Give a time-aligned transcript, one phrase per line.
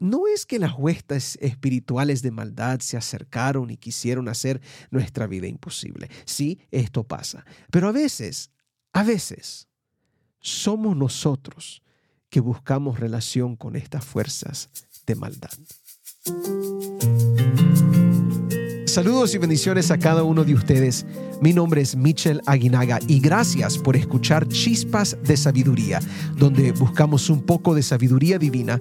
[0.00, 5.46] no es que las huestas espirituales de maldad se acercaron y quisieron hacer nuestra vida
[5.46, 6.10] imposible.
[6.24, 7.44] Sí, esto pasa.
[7.70, 8.50] Pero a veces,
[8.92, 9.68] a veces,
[10.40, 11.82] somos nosotros
[12.30, 14.70] que buscamos relación con estas fuerzas
[15.06, 15.50] de maldad.
[18.90, 21.06] Saludos y bendiciones a cada uno de ustedes.
[21.40, 26.00] Mi nombre es Michel Aguinaga y gracias por escuchar Chispas de Sabiduría,
[26.36, 28.80] donde buscamos un poco de sabiduría divina,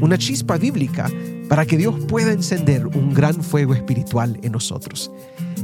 [0.00, 1.08] una chispa bíblica,
[1.48, 5.12] para que Dios pueda encender un gran fuego espiritual en nosotros.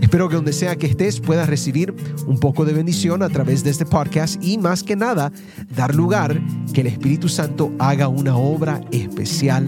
[0.00, 1.92] Espero que donde sea que estés puedas recibir
[2.28, 5.32] un poco de bendición a través de este podcast y más que nada
[5.74, 6.40] dar lugar
[6.72, 9.66] que el Espíritu Santo haga una obra especial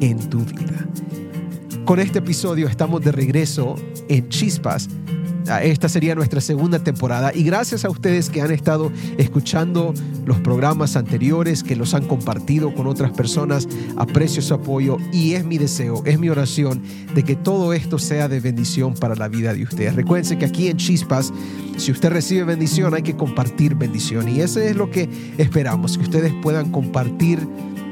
[0.00, 0.88] en tu vida.
[1.90, 3.74] Con este episodio estamos de regreso
[4.08, 4.88] en Chispas.
[5.48, 9.92] Ah, esta sería nuestra segunda temporada y gracias a ustedes que han estado escuchando
[10.24, 15.44] los programas anteriores, que los han compartido con otras personas, aprecio su apoyo y es
[15.44, 16.80] mi deseo, es mi oración
[17.12, 19.96] de que todo esto sea de bendición para la vida de ustedes.
[19.96, 21.32] Recuerden que aquí en Chispas,
[21.76, 26.04] si usted recibe bendición, hay que compartir bendición y eso es lo que esperamos, que
[26.04, 27.40] ustedes puedan compartir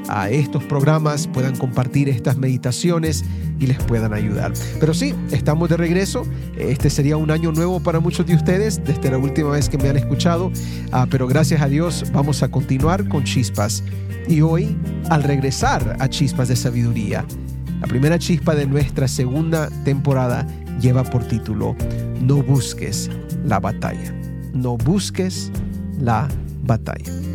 [0.09, 3.23] a estos programas, puedan compartir estas meditaciones
[3.59, 4.53] y les puedan ayudar.
[4.79, 6.25] Pero sí, estamos de regreso.
[6.57, 9.89] Este sería un año nuevo para muchos de ustedes, desde la última vez que me
[9.89, 10.51] han escuchado.
[10.91, 13.83] Ah, pero gracias a Dios vamos a continuar con chispas.
[14.27, 14.77] Y hoy,
[15.09, 17.25] al regresar a Chispas de Sabiduría,
[17.81, 20.45] la primera chispa de nuestra segunda temporada
[20.79, 21.75] lleva por título
[22.21, 23.09] No busques
[23.45, 24.13] la batalla.
[24.53, 25.51] No busques
[25.99, 26.27] la
[26.63, 27.28] batalla.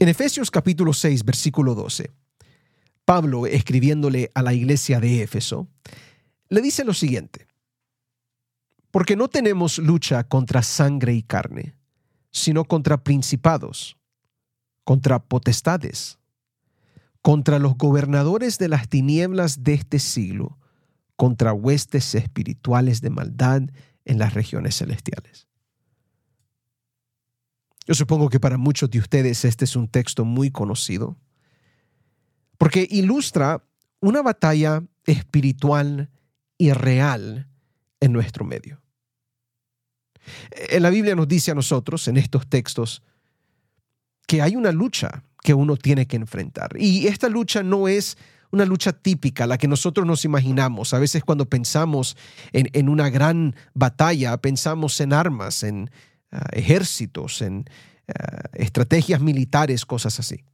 [0.00, 2.10] En Efesios capítulo 6, versículo 12,
[3.04, 5.68] Pablo, escribiéndole a la iglesia de Éfeso,
[6.48, 7.48] le dice lo siguiente,
[8.90, 11.74] porque no tenemos lucha contra sangre y carne,
[12.30, 13.98] sino contra principados,
[14.84, 16.18] contra potestades,
[17.20, 20.56] contra los gobernadores de las tinieblas de este siglo,
[21.14, 23.64] contra huestes espirituales de maldad
[24.06, 25.49] en las regiones celestiales.
[27.90, 31.16] Yo supongo que para muchos de ustedes este es un texto muy conocido,
[32.56, 33.64] porque ilustra
[33.98, 36.08] una batalla espiritual
[36.56, 37.48] y real
[37.98, 38.80] en nuestro medio.
[40.52, 43.02] En la Biblia nos dice a nosotros, en estos textos,
[44.28, 46.76] que hay una lucha que uno tiene que enfrentar.
[46.78, 48.16] Y esta lucha no es
[48.52, 50.94] una lucha típica, la que nosotros nos imaginamos.
[50.94, 52.16] A veces cuando pensamos
[52.52, 55.90] en, una gran batalla, pensamos en armas, en,
[56.52, 57.64] ejércitos, en
[58.52, 60.44] estrategias militares, cosas así.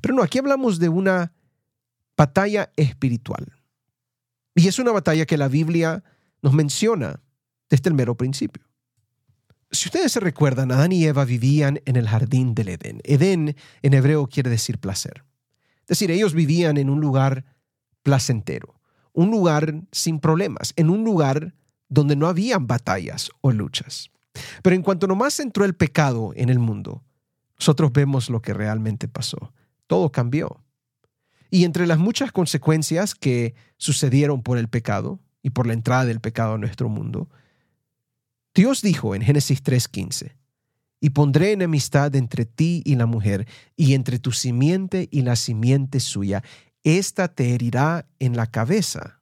[0.00, 1.32] Pero no, aquí hablamos de una
[2.16, 3.52] batalla espiritual.
[4.54, 6.02] Y es una batalla que la Biblia
[6.42, 7.20] nos menciona
[7.68, 8.64] desde el mero principio.
[9.70, 13.00] Si ustedes se recuerdan, Adán y Eva vivían en el jardín del Edén.
[13.04, 15.24] Edén en hebreo quiere decir placer.
[15.80, 17.44] Es decir, ellos vivían en un lugar
[18.02, 18.80] placentero,
[19.12, 21.54] un lugar sin problemas, en un lugar
[21.88, 24.10] donde no habían batallas o luchas.
[24.62, 27.02] Pero en cuanto nomás entró el pecado en el mundo,
[27.58, 29.52] nosotros vemos lo que realmente pasó.
[29.86, 30.62] Todo cambió.
[31.50, 36.20] Y entre las muchas consecuencias que sucedieron por el pecado y por la entrada del
[36.20, 37.28] pecado a nuestro mundo,
[38.54, 40.36] Dios dijo en Génesis 3:15,
[41.00, 46.00] y pondré enemistad entre ti y la mujer, y entre tu simiente y la simiente
[46.00, 46.42] suya.
[46.82, 49.20] Esta te herirá en la cabeza,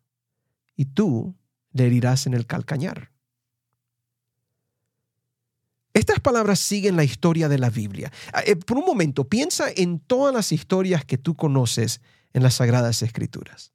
[0.76, 1.34] y tú
[1.72, 3.10] le herirás en el calcañar.
[5.94, 8.12] Estas palabras siguen la historia de la Biblia.
[8.32, 12.00] Ah, eh, por un momento, piensa en todas las historias que tú conoces
[12.32, 13.72] en las Sagradas Escrituras.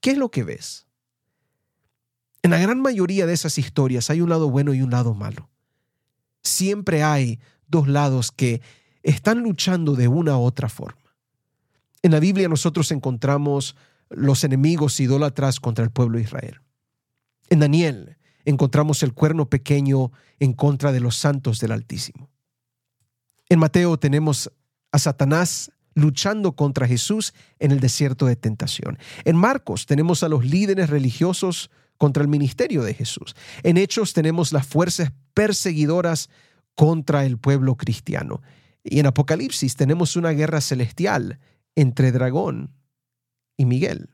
[0.00, 0.88] ¿Qué es lo que ves?
[2.42, 5.48] En la gran mayoría de esas historias hay un lado bueno y un lado malo.
[6.42, 8.60] Siempre hay dos lados que
[9.04, 11.14] están luchando de una u otra forma.
[12.02, 13.76] En la Biblia nosotros encontramos
[14.10, 16.60] los enemigos idólatras contra el pueblo de Israel.
[17.48, 22.30] En Daniel encontramos el cuerno pequeño en contra de los santos del Altísimo.
[23.48, 24.50] En Mateo tenemos
[24.92, 28.98] a Satanás luchando contra Jesús en el desierto de tentación.
[29.24, 33.36] En Marcos tenemos a los líderes religiosos contra el ministerio de Jesús.
[33.62, 36.30] En Hechos tenemos las fuerzas perseguidoras
[36.74, 38.42] contra el pueblo cristiano.
[38.82, 41.38] Y en Apocalipsis tenemos una guerra celestial
[41.76, 42.74] entre Dragón
[43.56, 44.10] y Miguel.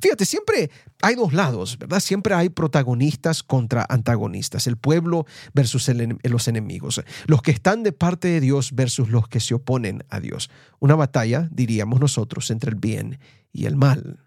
[0.00, 0.70] Fíjate, siempre
[1.02, 2.00] hay dos lados, ¿verdad?
[2.00, 5.90] Siempre hay protagonistas contra antagonistas, el pueblo versus
[6.22, 10.20] los enemigos, los que están de parte de Dios versus los que se oponen a
[10.20, 10.50] Dios.
[10.78, 13.18] Una batalla, diríamos nosotros, entre el bien
[13.52, 14.20] y el mal.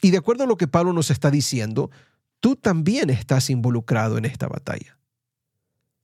[0.00, 1.90] Y de acuerdo a lo que Pablo nos está diciendo,
[2.40, 4.98] tú también estás involucrado en esta batalla.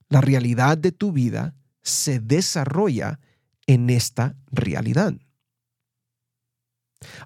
[0.08, 3.20] La realidad de tu vida se desarrolla
[3.66, 5.14] en esta realidad.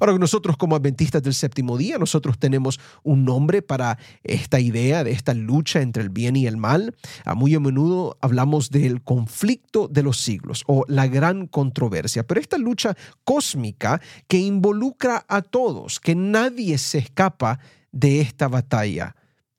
[0.01, 5.13] Ahora, nosotros como adventistas del séptimo día, nosotros tenemos un nombre para esta idea de
[5.13, 6.95] esta lucha entre el bien y el mal.
[7.25, 12.41] Ah, muy a menudo hablamos del conflicto de los siglos o la gran controversia, pero
[12.41, 17.59] esta lucha cósmica que involucra a todos, que nadie se escapa
[17.93, 19.17] de esta batalla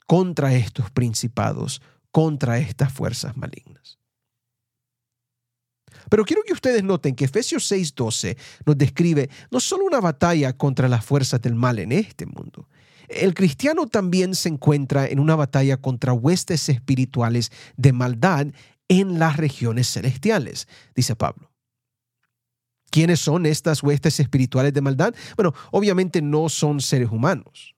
[0.08, 1.82] contra estos principados,
[2.12, 3.75] contra estas fuerzas malignas.
[6.10, 10.88] Pero quiero que ustedes noten que Efesios 6:12 nos describe no solo una batalla contra
[10.88, 12.68] las fuerzas del mal en este mundo.
[13.08, 18.48] El cristiano también se encuentra en una batalla contra huestes espirituales de maldad
[18.88, 21.52] en las regiones celestiales, dice Pablo.
[22.90, 25.14] ¿Quiénes son estas huestes espirituales de maldad?
[25.36, 27.76] Bueno, obviamente no son seres humanos.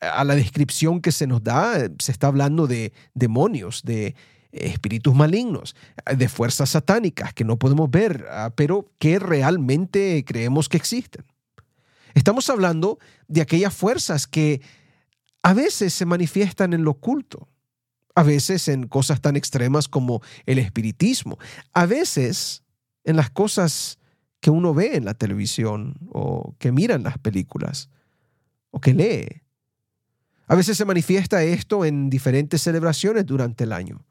[0.00, 4.14] A la descripción que se nos da, se está hablando de demonios, de
[4.54, 5.74] espíritus malignos,
[6.16, 11.24] de fuerzas satánicas que no podemos ver, ah, pero que realmente creemos que existen.
[12.14, 14.62] Estamos hablando de aquellas fuerzas que
[15.42, 17.48] a veces se manifiestan en lo oculto,
[18.14, 21.38] a veces en cosas tan extremas como el espiritismo,
[21.72, 22.62] a veces
[23.02, 23.98] en las cosas
[24.40, 27.90] que uno ve en la televisión o que mira en las películas
[28.70, 29.42] o que lee.
[30.46, 34.04] A veces se manifiesta esto en diferentes celebraciones durante el año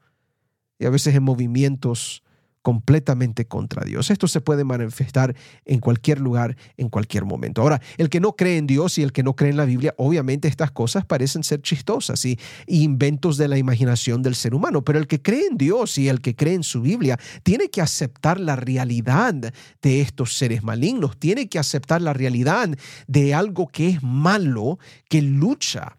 [0.78, 2.24] y a veces en movimientos
[2.64, 4.10] completamente contra Dios.
[4.10, 5.36] Esto se puede manifestar
[5.66, 7.60] en cualquier lugar, en cualquier momento.
[7.60, 9.94] Ahora, el que no cree en Dios y el que no cree en la Biblia,
[9.98, 14.98] obviamente estas cosas parecen ser chistosas y, inventos de la imaginación del ser humano, pero
[14.98, 18.40] el que cree en Dios y el que cree en su Biblia tiene que aceptar
[18.40, 22.70] la realidad de estos seres malignos, tiene que aceptar la realidad
[23.06, 24.78] de algo que es malo,
[25.10, 25.98] que lucha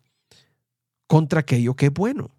[1.05, 2.31] contra aquello que es bueno.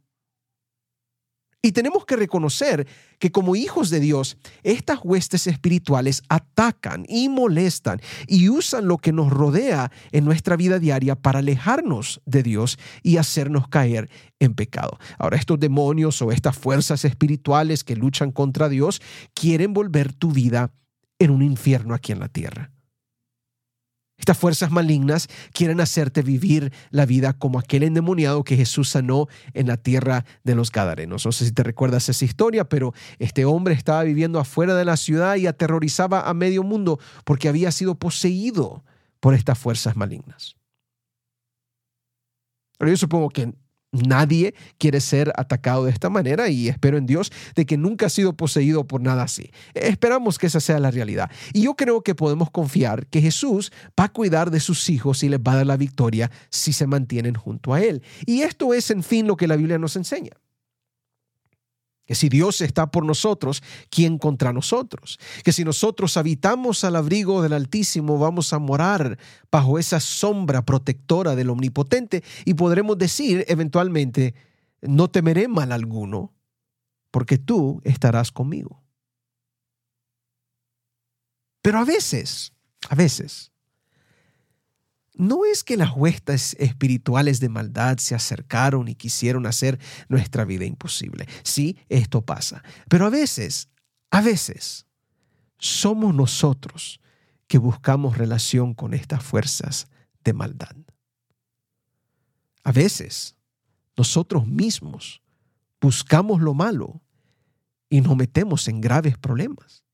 [1.66, 2.86] Y tenemos que reconocer
[3.18, 9.10] que como hijos de Dios, estas huestes espirituales atacan y molestan y usan lo que
[9.10, 14.08] nos rodea en nuestra vida diaria para alejarnos de Dios y hacernos caer
[14.38, 14.96] en pecado.
[15.18, 19.02] Ahora, estos demonios o estas fuerzas espirituales que luchan contra Dios
[19.34, 20.70] quieren volver tu vida
[21.18, 22.75] en un infierno aquí en la tierra.
[24.18, 29.66] Estas fuerzas malignas quieren hacerte vivir la vida como aquel endemoniado que Jesús sanó en
[29.66, 31.26] la tierra de los Gadarenos.
[31.26, 34.96] No sé si te recuerdas esa historia, pero este hombre estaba viviendo afuera de la
[34.96, 38.84] ciudad y aterrorizaba a medio mundo porque había sido poseído
[39.20, 40.56] por estas fuerzas malignas.
[42.78, 43.52] Pero yo supongo que
[43.96, 48.10] Nadie quiere ser atacado de esta manera y espero en Dios de que nunca ha
[48.10, 49.50] sido poseído por nada así.
[49.74, 51.30] Esperamos que esa sea la realidad.
[51.52, 55.28] Y yo creo que podemos confiar que Jesús va a cuidar de sus hijos y
[55.28, 58.02] les va a dar la victoria si se mantienen junto a Él.
[58.26, 60.32] Y esto es, en fin, lo que la Biblia nos enseña
[62.06, 65.18] que si Dios está por nosotros, ¿quién contra nosotros?
[65.44, 69.18] Que si nosotros habitamos al abrigo del Altísimo, vamos a morar
[69.50, 74.34] bajo esa sombra protectora del Omnipotente y podremos decir eventualmente,
[74.82, 76.32] no temeré mal alguno,
[77.10, 78.82] porque tú estarás conmigo.
[81.60, 82.52] Pero a veces,
[82.88, 83.50] a veces,
[85.16, 89.78] no es que las huestes espirituales de maldad se acercaron y quisieron hacer
[90.08, 91.26] nuestra vida imposible.
[91.42, 92.62] Sí, esto pasa.
[92.88, 93.68] Pero a veces,
[94.10, 94.86] a veces,
[95.58, 97.00] somos nosotros
[97.46, 99.88] que buscamos relación con estas fuerzas
[100.22, 100.76] de maldad.
[102.62, 103.36] A veces,
[103.96, 105.22] nosotros mismos
[105.80, 107.00] buscamos lo malo
[107.88, 109.85] y nos metemos en graves problemas.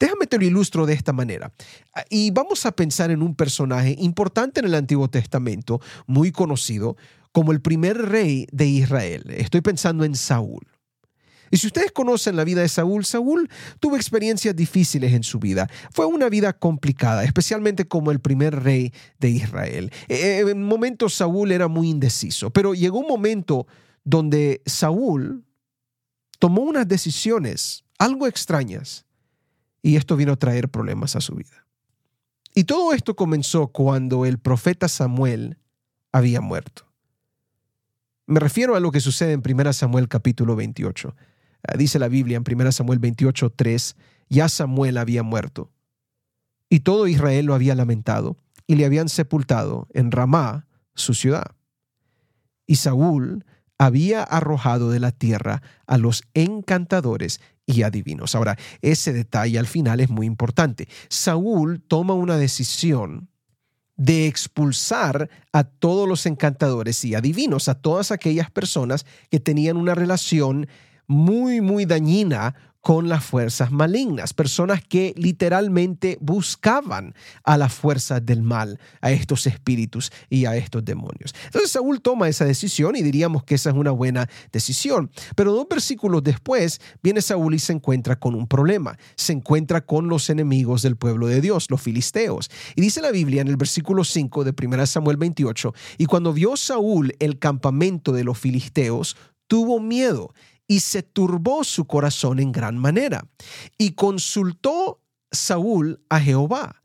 [0.00, 1.52] Déjame te lo ilustro de esta manera.
[1.94, 6.96] Ah, y vamos a pensar en un personaje importante en el Antiguo Testamento, muy conocido,
[7.32, 9.24] como el primer rey de Israel.
[9.28, 10.66] Estoy pensando en Saúl.
[11.50, 15.68] Y si ustedes conocen la vida de Saúl, Saúl tuvo experiencias difíciles en su vida.
[15.92, 19.92] Fue una vida complicada, especialmente como el primer rey de Israel.
[20.08, 23.66] Eh, eh, en momentos Saúl era muy indeciso, pero llegó un momento
[24.04, 25.44] donde Saúl
[26.38, 29.04] tomó unas decisiones algo extrañas
[29.82, 31.66] y esto vino a traer problemas a su vida.
[32.54, 35.58] Y todo esto comenzó cuando el profeta Samuel
[36.12, 36.86] había muerto.
[38.26, 41.14] Me refiero a lo que sucede en 1 Samuel capítulo 28.
[41.66, 43.96] Ah, dice la Biblia en 1 Samuel 28, 3,
[44.28, 45.70] ya Samuel había muerto.
[46.68, 51.56] Y todo Israel lo había lamentado y le habían sepultado en Ramá, su ciudad.
[52.66, 53.44] Y Saúl
[53.78, 57.40] había arrojado de la tierra a los encantadores
[57.74, 58.34] y adivinos.
[58.34, 60.88] Ahora, ese detalle al final es muy importante.
[61.08, 63.28] Saúl toma una decisión
[63.96, 69.94] de expulsar a todos los encantadores y adivinos, a todas aquellas personas que tenían una
[69.94, 70.68] relación
[71.06, 78.42] muy, muy dañina con las fuerzas malignas, personas que literalmente buscaban a las fuerzas del
[78.42, 81.34] mal, a estos espíritus y a estos demonios.
[81.44, 85.10] Entonces Saúl toma esa decisión y diríamos que esa es una buena decisión.
[85.36, 88.98] Pero dos versículos después viene Saúl y se encuentra con un problema.
[89.14, 92.50] Se encuentra con los enemigos del pueblo de Dios, los filisteos.
[92.76, 96.56] Y dice la Biblia en el versículo 5 de 1 Samuel 28, y cuando vio
[96.56, 100.32] Saúl el campamento de los filisteos, tuvo miedo
[100.70, 103.26] y se turbó su corazón en gran manera.
[103.76, 106.84] Y consultó Saúl a Jehová.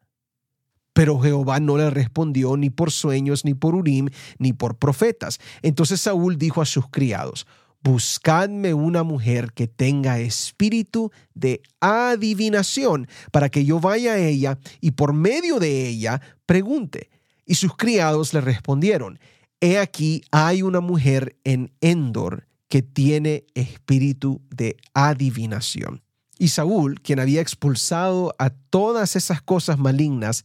[0.93, 5.39] Pero Jehová no le respondió ni por sueños, ni por Urim, ni por profetas.
[5.61, 7.45] Entonces Saúl dijo a sus criados,
[7.83, 14.91] buscadme una mujer que tenga espíritu de adivinación, para que yo vaya a ella y
[14.91, 17.11] por medio de ella pregunte.
[17.45, 19.19] Y sus criados le respondieron,
[19.61, 26.03] he aquí hay una mujer en Endor que tiene espíritu de adivinación.
[26.37, 30.43] Y Saúl, quien había expulsado a todas esas cosas malignas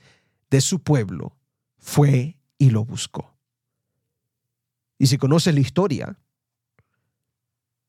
[0.48, 1.36] de su pueblo,
[1.76, 3.34] fue y lo buscó.
[4.96, 6.20] Y si conoces la historia,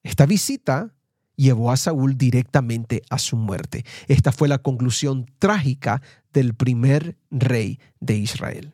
[0.02, 0.92] esta visita
[1.36, 3.86] llevó a Saúl directamente a su muerte.
[4.08, 6.02] Esta fue la conclusión trágica
[6.34, 8.74] del primer rey de Israel.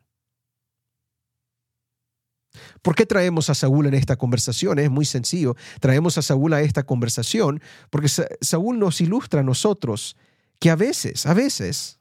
[2.81, 4.79] ¿Por qué traemos a Saúl en esta conversación?
[4.79, 5.55] Es muy sencillo.
[5.79, 8.09] Traemos a Saúl a esta conversación porque
[8.41, 10.15] Saúl nos ilustra a nosotros
[10.59, 11.99] que a veces, a veces,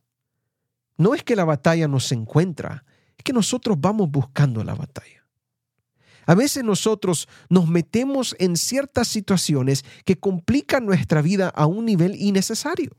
[0.97, 2.85] no es que la batalla nos encuentra,
[3.17, 5.25] es que nosotros vamos buscando la batalla.
[6.27, 12.17] A veces nosotros nos metemos en ciertas situaciones que complican nuestra vida a un nivel
[12.17, 12.91] innecesario.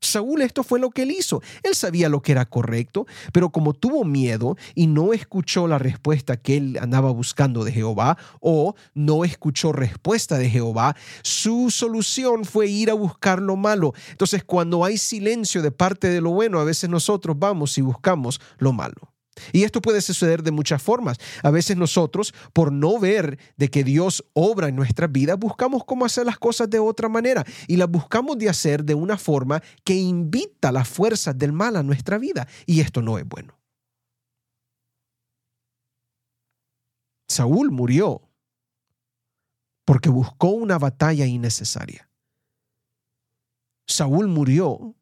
[0.00, 1.42] Saúl esto fue lo que él hizo.
[1.62, 6.38] Él sabía lo que era correcto, pero como tuvo miedo y no escuchó la respuesta
[6.38, 12.66] que él andaba buscando de Jehová o no escuchó respuesta de Jehová, su solución fue
[12.66, 13.92] ir a buscar lo malo.
[14.10, 18.40] Entonces cuando hay silencio de parte de lo bueno, a veces nosotros vamos y buscamos
[18.58, 19.09] lo malo.
[19.52, 21.18] Y esto puede suceder de muchas formas.
[21.42, 26.04] A veces nosotros, por no ver de que Dios obra en nuestra vida, buscamos cómo
[26.04, 29.94] hacer las cosas de otra manera y las buscamos de hacer de una forma que
[29.94, 32.46] invita las fuerzas del mal a nuestra vida.
[32.66, 33.58] Y esto no es bueno.
[37.28, 38.22] Saúl murió
[39.84, 42.10] porque buscó una batalla innecesaria.
[43.86, 44.94] Saúl murió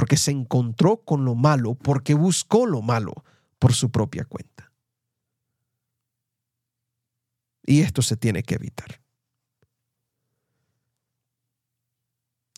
[0.00, 3.12] porque se encontró con lo malo, porque buscó lo malo
[3.58, 4.72] por su propia cuenta.
[7.66, 9.02] Y esto se tiene que evitar.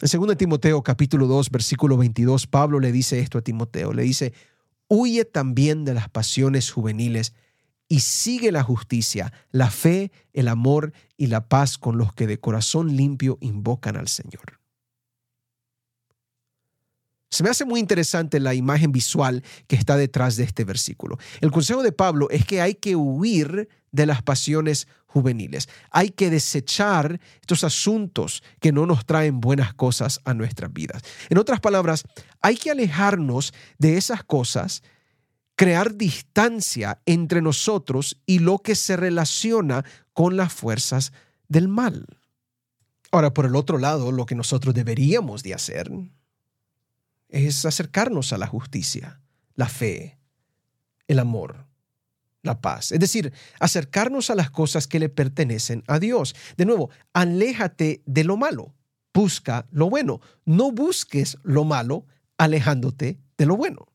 [0.01, 4.33] En 2 Timoteo capítulo 2 versículo 22, Pablo le dice esto a Timoteo, le dice,
[4.87, 7.35] huye también de las pasiones juveniles
[7.89, 12.39] y sigue la justicia, la fe, el amor y la paz con los que de
[12.39, 14.62] corazón limpio invocan al Señor.
[17.33, 21.17] Se me hace muy interesante la imagen visual que está detrás de este versículo.
[21.41, 25.71] El consejo de Pablo es que hay que huir de las pasiones juveniles.
[25.91, 31.01] Hay que desechar estos asuntos que no nos traen buenas cosas a nuestras vidas.
[31.31, 32.05] En otras palabras,
[32.43, 34.83] hay que alejarnos de esas cosas,
[35.57, 41.15] crear distancia entre nosotros y lo que se relaciona con las fuerzas
[41.49, 42.05] del mal.
[43.11, 45.91] Ahora, por el otro lado, lo que nosotros deberíamos de hacer
[47.33, 49.21] es acercarnos a la justicia,
[49.55, 50.19] la fe,
[51.09, 51.67] el amor,
[52.43, 52.93] la paz.
[52.93, 56.37] Es decir, acercarnos a las cosas que le pertenecen a Dios.
[56.57, 58.75] De nuevo, aléjate de lo malo,
[59.15, 60.21] busca lo bueno.
[60.45, 63.89] No busques lo malo alejándote de lo bueno.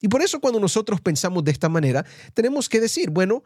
[0.00, 2.04] Y por eso cuando nosotros pensamos de esta manera,
[2.34, 3.44] tenemos que decir, bueno,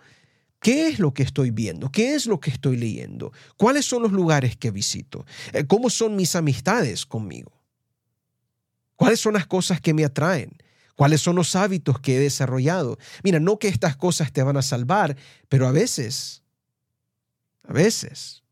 [0.61, 1.91] ¿Qué es lo que estoy viendo?
[1.91, 3.33] ¿Qué es lo que estoy leyendo?
[3.57, 5.25] ¿Cuáles son los lugares que visito?
[5.53, 7.53] Eh, ¿Cómo son mis amistades conmigo?
[8.97, 10.51] ¿Cuáles son las cosas que me atraen?
[10.97, 12.99] ¿Cuáles son los hábitos que he desarrollado?
[13.23, 15.17] Mira, no que estas cosas te van a salvar,
[15.49, 16.43] pero a veces,
[17.63, 18.43] a veces,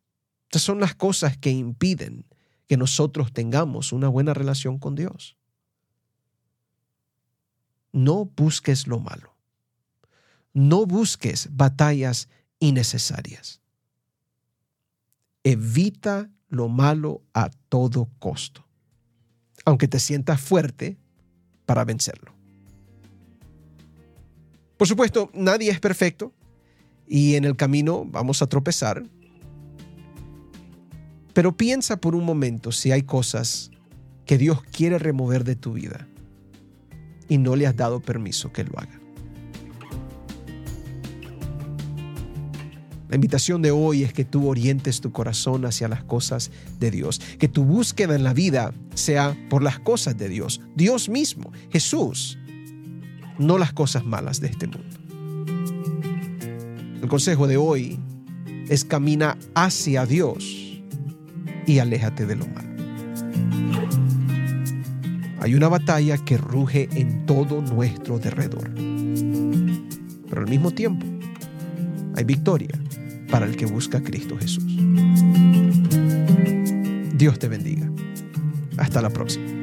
[0.44, 2.24] estas son las cosas que impiden
[2.68, 5.36] que nosotros tengamos una buena relación con Dios.
[7.90, 9.35] No busques lo malo
[10.56, 13.60] no busques batallas innecesarias.
[15.44, 18.66] Evita lo malo a todo costo,
[19.66, 20.96] aunque te sientas fuerte
[21.66, 22.32] para vencerlo.
[24.78, 26.32] Por supuesto, nadie es perfecto
[27.06, 29.04] y en el camino vamos a tropezar,
[31.34, 33.70] pero piensa por un momento si hay cosas
[34.24, 36.08] que Dios quiere remover de tu vida
[37.28, 38.95] y no le has dado permiso que lo haga.
[43.08, 47.20] La invitación de hoy es que tú orientes tu corazón hacia las cosas de Dios,
[47.38, 52.36] que tu búsqueda en la vida sea por las cosas de Dios, Dios mismo, Jesús,
[53.38, 54.96] no las cosas malas de este mundo.
[57.00, 58.00] El consejo de hoy
[58.68, 60.82] es camina hacia Dios
[61.66, 62.66] y aléjate de lo malo.
[65.38, 68.68] Hay una batalla que ruge en todo nuestro derredor,
[70.28, 71.06] pero al mismo tiempo
[72.16, 72.70] hay victoria
[73.36, 74.64] para el que busca a Cristo Jesús.
[77.18, 77.86] Dios te bendiga.
[78.78, 79.55] Hasta la próxima.